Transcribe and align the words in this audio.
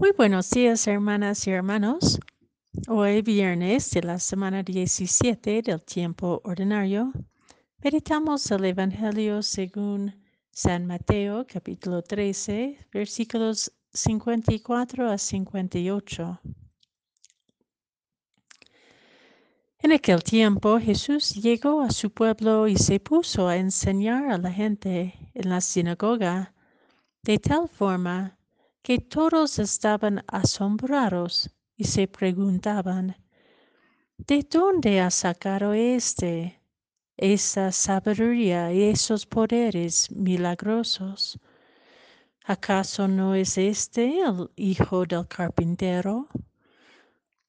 Muy 0.00 0.12
buenos 0.12 0.48
días, 0.48 0.86
hermanas 0.86 1.46
y 1.46 1.50
hermanos. 1.50 2.18
Hoy 2.88 3.20
viernes 3.20 3.90
de 3.90 4.02
la 4.02 4.18
semana 4.18 4.62
17 4.62 5.60
del 5.60 5.82
tiempo 5.82 6.40
ordinario, 6.42 7.12
meditamos 7.84 8.50
el 8.50 8.64
Evangelio 8.64 9.42
según 9.42 10.14
San 10.52 10.86
Mateo, 10.86 11.46
capítulo 11.46 12.00
13, 12.00 12.88
versículos 12.90 13.70
54 13.92 15.10
a 15.10 15.18
58. 15.18 16.40
En 19.80 19.92
aquel 19.92 20.22
tiempo 20.22 20.80
Jesús 20.80 21.34
llegó 21.34 21.82
a 21.82 21.90
su 21.90 22.10
pueblo 22.10 22.68
y 22.68 22.78
se 22.78 23.00
puso 23.00 23.48
a 23.48 23.58
enseñar 23.58 24.30
a 24.30 24.38
la 24.38 24.50
gente 24.50 25.12
en 25.34 25.50
la 25.50 25.60
sinagoga 25.60 26.54
de 27.22 27.38
tal 27.38 27.68
forma 27.68 28.39
que 28.82 28.98
todos 28.98 29.58
estaban 29.58 30.24
asombrados 30.26 31.50
y 31.76 31.84
se 31.84 32.08
preguntaban, 32.08 33.16
¿de 34.16 34.46
dónde 34.50 35.00
ha 35.00 35.10
sacado 35.10 35.72
éste 35.72 36.60
esa 37.16 37.72
sabiduría 37.72 38.72
y 38.72 38.84
esos 38.84 39.26
poderes 39.26 40.10
milagrosos? 40.10 41.38
¿Acaso 42.44 43.06
no 43.06 43.34
es 43.34 43.58
este 43.58 44.20
el 44.20 44.50
hijo 44.56 45.04
del 45.04 45.28
carpintero? 45.28 46.28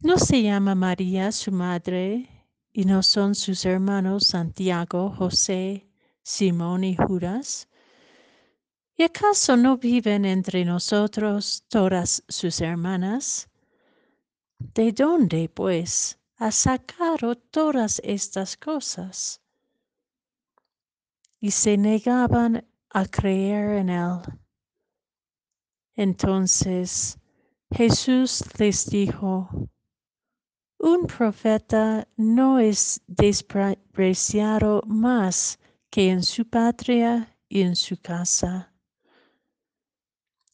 ¿No 0.00 0.16
se 0.16 0.42
llama 0.42 0.74
María 0.74 1.30
su 1.32 1.52
madre 1.52 2.46
y 2.72 2.84
no 2.84 3.02
son 3.02 3.34
sus 3.34 3.64
hermanos 3.64 4.28
Santiago, 4.28 5.10
José, 5.10 5.88
Simón 6.22 6.84
y 6.84 6.96
Judas? 6.96 7.68
¿Y 9.00 9.04
acaso 9.04 9.56
no 9.56 9.76
viven 9.76 10.24
entre 10.24 10.64
nosotros 10.64 11.64
todas 11.68 12.24
sus 12.26 12.60
hermanas? 12.60 13.48
¿De 14.58 14.90
dónde, 14.90 15.48
pues, 15.48 16.18
ha 16.34 16.50
sacado 16.50 17.36
todas 17.36 18.00
estas 18.02 18.56
cosas? 18.56 19.40
Y 21.38 21.52
se 21.52 21.76
negaban 21.76 22.66
a 22.90 23.06
creer 23.06 23.76
en 23.76 23.90
él. 23.90 24.18
Entonces 25.94 27.20
Jesús 27.70 28.42
les 28.58 28.90
dijo, 28.90 29.48
un 30.80 31.06
profeta 31.06 32.08
no 32.16 32.58
es 32.58 33.00
despreciado 33.06 34.82
más 34.88 35.60
que 35.88 36.10
en 36.10 36.24
su 36.24 36.48
patria 36.48 37.38
y 37.48 37.62
en 37.62 37.76
su 37.76 37.96
casa 38.00 38.67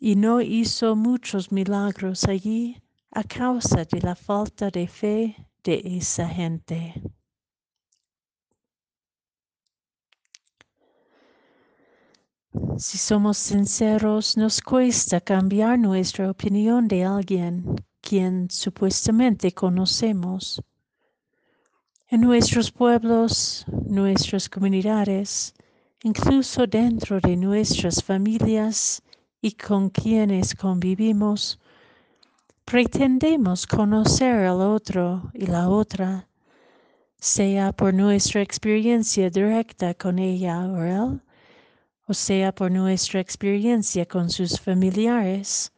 y 0.04 0.16
no 0.16 0.42
hizo 0.42 0.94
muchos 0.94 1.50
milagros 1.50 2.24
allí 2.24 2.78
a 3.10 3.24
causa 3.24 3.86
de 3.86 4.02
la 4.02 4.14
falta 4.14 4.68
de 4.70 4.86
fe 4.86 5.34
de 5.62 5.80
esa 5.96 6.28
gente. 6.28 6.92
Si 12.76 12.98
somos 12.98 13.38
sinceros, 13.38 14.36
nos 14.36 14.60
cuesta 14.60 15.22
cambiar 15.22 15.78
nuestra 15.78 16.30
opinión 16.30 16.86
de 16.86 17.06
alguien 17.06 17.64
quien 18.02 18.50
supuestamente 18.50 19.52
conocemos. 19.52 20.62
En 22.10 22.20
nuestros 22.20 22.70
pueblos, 22.70 23.64
nuestras 23.86 24.50
comunidades, 24.50 25.54
incluso 26.02 26.66
dentro 26.66 27.20
de 27.20 27.38
nuestras 27.38 28.02
familias 28.02 29.02
y 29.44 29.52
con 29.52 29.90
quienes 29.90 30.54
convivimos, 30.54 31.60
pretendemos 32.64 33.66
conocer 33.66 34.36
al 34.46 34.62
otro 34.62 35.30
y 35.34 35.44
la 35.44 35.68
otra, 35.68 36.26
sea 37.18 37.70
por 37.72 37.92
nuestra 37.92 38.40
experiencia 38.40 39.28
directa 39.28 39.92
con 39.92 40.18
ella 40.18 40.60
o 40.60 40.82
él, 40.82 41.20
o 42.06 42.14
sea 42.14 42.54
por 42.54 42.70
nuestra 42.70 43.20
experiencia 43.20 44.06
con 44.06 44.30
sus 44.30 44.58
familiares, 44.58 45.70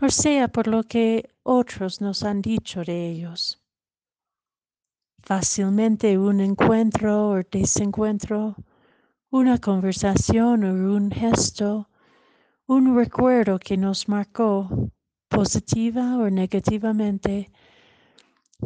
o 0.00 0.08
sea 0.08 0.46
por 0.46 0.68
lo 0.68 0.84
que 0.84 1.28
otros 1.42 2.00
nos 2.00 2.22
han 2.22 2.40
dicho 2.40 2.84
de 2.84 3.10
ellos. 3.10 3.60
Fácilmente 5.24 6.16
un 6.18 6.38
encuentro 6.38 7.30
o 7.30 7.42
desencuentro, 7.50 8.54
una 9.30 9.58
conversación 9.58 10.62
o 10.62 10.94
un 10.94 11.10
gesto, 11.10 11.88
un 12.66 12.96
recuerdo 12.96 13.58
que 13.58 13.76
nos 13.76 14.08
marcó 14.08 14.90
positiva 15.28 16.16
o 16.16 16.30
negativamente 16.30 17.50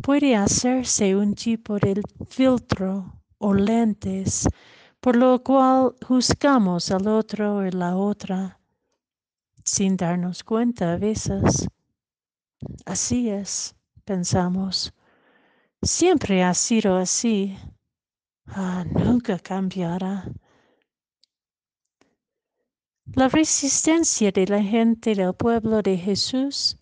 puede 0.02 0.36
hacerse 0.36 1.16
un 1.16 1.34
tipo 1.34 1.78
de 1.78 2.02
filtro 2.28 3.22
o 3.38 3.54
lentes 3.54 4.46
por 5.00 5.16
lo 5.16 5.42
cual 5.42 5.94
juzgamos 6.06 6.90
al 6.90 7.08
otro 7.08 7.56
o 7.56 7.62
la 7.62 7.96
otra 7.96 8.60
sin 9.64 9.96
darnos 9.96 10.44
cuenta 10.44 10.92
a 10.92 10.96
veces. 10.96 11.68
Así 12.84 13.30
es, 13.30 13.74
pensamos. 14.04 14.92
Siempre 15.82 16.42
ha 16.42 16.52
sido 16.54 16.96
así. 16.96 17.56
Ah, 18.46 18.84
nunca 18.84 19.38
cambiará. 19.38 20.24
La 23.14 23.28
resistencia 23.28 24.30
de 24.30 24.46
la 24.46 24.62
gente 24.62 25.16
del 25.16 25.34
pueblo 25.34 25.82
de 25.82 25.96
Jesús 25.96 26.78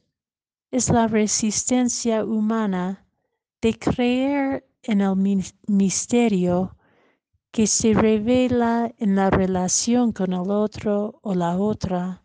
es 0.71 0.91
la 0.91 1.09
resistencia 1.09 2.23
humana 2.23 3.07
de 3.63 3.73
creer 3.79 4.69
en 4.83 5.01
el 5.01 5.17
misterio 5.67 6.77
que 7.51 7.67
se 7.67 7.95
revela 7.95 8.93
en 8.99 9.17
la 9.17 9.31
relación 9.31 10.13
con 10.13 10.35
el 10.35 10.51
otro 10.51 11.19
o 11.23 11.35
la 11.35 11.57
otra, 11.57 12.23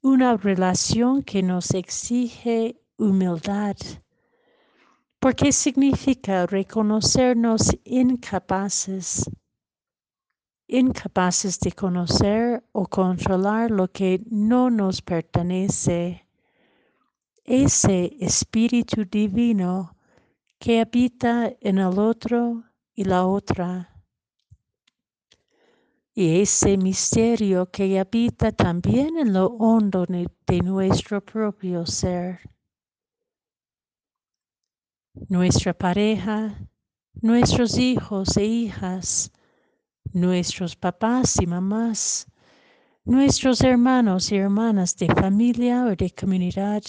una 0.00 0.36
relación 0.36 1.22
que 1.22 1.40
nos 1.40 1.74
exige 1.74 2.80
humildad, 2.96 3.76
porque 5.20 5.52
significa 5.52 6.46
reconocernos 6.46 7.76
incapaces 7.84 9.30
incapaces 10.72 11.60
de 11.60 11.72
conocer 11.72 12.64
o 12.72 12.86
controlar 12.86 13.70
lo 13.70 13.88
que 13.88 14.22
no 14.30 14.70
nos 14.70 15.02
pertenece. 15.02 16.26
Ese 17.44 18.16
Espíritu 18.20 19.04
Divino 19.04 19.96
que 20.58 20.80
habita 20.80 21.52
en 21.60 21.78
el 21.78 21.98
otro 21.98 22.64
y 22.94 23.04
la 23.04 23.26
otra. 23.26 24.02
Y 26.14 26.40
ese 26.40 26.76
misterio 26.78 27.70
que 27.70 27.98
habita 27.98 28.52
también 28.52 29.18
en 29.18 29.32
lo 29.32 29.46
hondo 29.46 30.06
de 30.06 30.60
nuestro 30.60 31.20
propio 31.22 31.84
ser. 31.84 32.40
Nuestra 35.28 35.74
pareja, 35.74 36.58
nuestros 37.20 37.76
hijos 37.76 38.36
e 38.36 38.44
hijas, 38.44 39.30
nuestros 40.12 40.76
papás 40.76 41.36
y 41.40 41.46
mamás, 41.46 42.26
nuestros 43.04 43.60
hermanos 43.62 44.30
y 44.30 44.36
hermanas 44.36 44.96
de 44.96 45.06
familia 45.06 45.84
o 45.84 45.96
de 45.96 46.10
comunidad, 46.10 46.82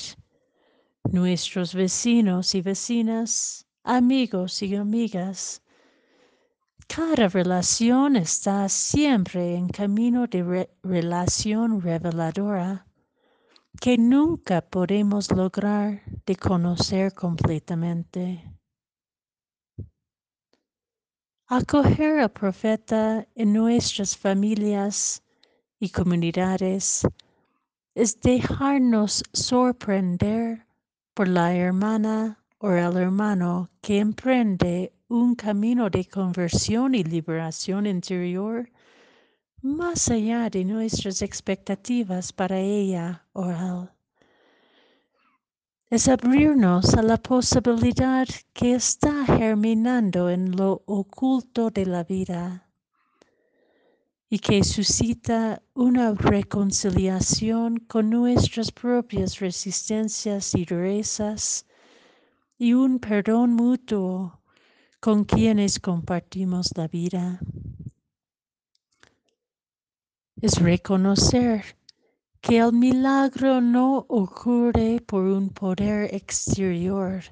nuestros 1.11 1.73
vecinos 1.73 2.53
y 2.55 2.61
vecinas, 2.61 3.65
amigos 3.83 4.61
y 4.61 4.75
amigas. 4.75 5.61
Cada 6.87 7.27
relación 7.29 8.15
está 8.15 8.67
siempre 8.69 9.55
en 9.55 9.69
camino 9.69 10.27
de 10.27 10.69
relación 10.83 11.81
reveladora 11.81 12.85
que 13.81 13.97
nunca 13.97 14.61
podemos 14.61 15.31
lograr 15.31 16.03
de 16.25 16.35
conocer 16.35 17.13
completamente. 17.13 18.43
Acoger 21.55 22.19
al 22.19 22.31
profeta 22.31 23.27
en 23.35 23.53
nuestras 23.53 24.17
familias 24.17 25.21
y 25.79 25.89
comunidades 25.89 27.05
es 27.93 28.19
dejarnos 28.19 29.23
sorprender 29.33 30.65
por 31.13 31.27
la 31.27 31.55
hermana 31.55 32.43
o 32.57 32.71
el 32.71 32.97
hermano 32.97 33.69
que 33.81 33.99
emprende 33.99 34.93
un 35.09 35.35
camino 35.35 35.91
de 35.91 36.05
conversión 36.05 36.95
y 36.95 37.03
liberación 37.03 37.85
interior 37.85 38.67
más 39.61 40.09
allá 40.09 40.49
de 40.49 40.65
nuestras 40.65 41.21
expectativas 41.21 42.33
para 42.33 42.57
ella 42.57 43.27
o 43.31 43.47
él 43.51 43.92
es 45.93 46.07
abrirnos 46.07 46.95
a 46.95 47.03
la 47.03 47.17
posibilidad 47.17 48.27
que 48.51 48.73
está 48.73 49.25
germinando 49.27 50.27
en 50.31 50.55
lo 50.55 50.81
oculto 50.87 51.69
de 51.69 51.85
la 51.85 52.03
vida. 52.03 52.67
y 54.27 54.39
que 54.39 54.63
suscita 54.63 55.61
una 55.75 56.15
reconciliación 56.15 57.77
con 57.77 58.09
nuestras 58.09 58.71
propias 58.71 59.37
resistencias 59.37 60.55
y 60.55 60.65
durezas 60.65 61.67
y 62.57 62.73
un 62.73 62.97
perdón 62.97 63.53
mutuo 63.53 64.41
con 64.99 65.23
quienes 65.25 65.79
compartimos 65.79 66.75
la 66.75 66.87
vida. 66.87 67.39
Es 70.41 70.59
reconocer 70.59 71.63
que 72.43 72.57
el 72.57 72.73
milagro 72.73 73.61
no 73.61 74.05
ocurre 74.09 74.99
por 74.99 75.23
un 75.23 75.47
poder 75.49 76.13
exterior, 76.13 77.23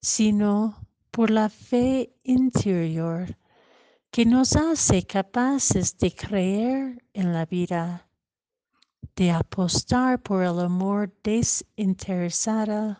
sino 0.00 0.86
por 1.10 1.30
la 1.30 1.48
fe 1.48 2.14
interior 2.22 3.36
que 4.12 4.24
nos 4.24 4.54
hace 4.54 5.02
capaces 5.02 5.98
de 5.98 6.14
creer 6.14 7.04
en 7.12 7.32
la 7.32 7.44
vida, 7.44 8.08
de 9.16 9.32
apostar 9.32 10.22
por 10.22 10.44
el 10.44 10.60
amor 10.60 11.12
desinteresado 11.24 12.98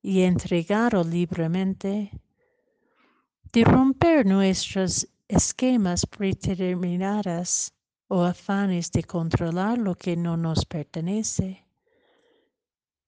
y 0.00 0.22
entregado 0.22 1.04
libremente, 1.04 2.10
de 3.52 3.64
romper 3.64 4.24
nuestros 4.24 5.06
esquemas 5.28 6.06
predeterminados 6.06 7.74
o 8.12 8.24
afanes 8.24 8.90
de 8.90 9.04
controlar 9.04 9.78
lo 9.78 9.94
que 9.94 10.16
no 10.16 10.36
nos 10.36 10.66
pertenece, 10.66 11.64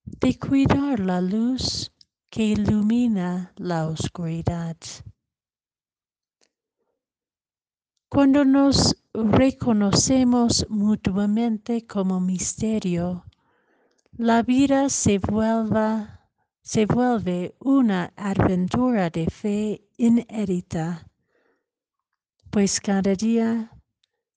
de 0.05 0.39
cuidar 0.39 1.01
la 1.01 1.21
luz 1.21 1.91
que 2.31 2.45
ilumina 2.45 3.53
la 3.57 3.89
oscuridad. 3.89 4.77
Cuando 8.09 8.45
nos 8.45 8.97
reconocemos 9.13 10.65
mutuamente 10.69 11.85
como 11.85 12.21
misterio, 12.21 13.25
la 14.13 14.45
vida 14.45 14.89
se, 14.89 15.21
se 16.63 16.87
vuelve 16.87 17.57
una 17.59 18.13
aventura 18.15 19.11
de 19.11 19.27
fe 19.27 19.85
inédita, 19.97 21.09
pues 22.51 22.81
cada 22.81 23.15
día 23.17 23.73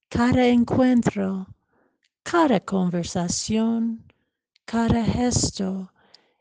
cada 0.09 0.47
encuentro, 0.47 1.47
cada 2.23 2.59
conversación, 2.59 4.03
cada 4.65 5.03
gesto 5.03 5.91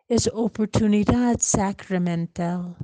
es 0.08 0.30
oportunidad 0.32 1.36
sacramental 1.40 2.76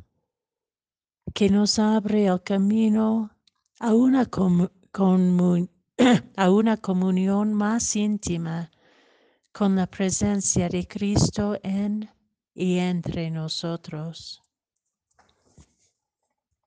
que 1.35 1.49
nos 1.49 1.79
abre 1.79 2.27
el 2.27 2.43
camino 2.43 3.31
a 3.79 3.95
una, 3.95 4.27
comunión 6.81 7.55
más 7.55 7.97
íntima 7.97 8.71
con 9.53 9.77
la 9.77 9.87
presencia 9.87 10.69
de 10.69 10.87
Cristo 10.87 11.59
en 11.63 12.11
y 12.55 12.79
entre 12.79 13.31
nosotros. 13.31 14.43